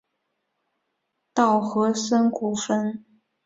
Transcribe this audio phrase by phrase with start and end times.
[1.31, 3.05] 稻荷森古坟。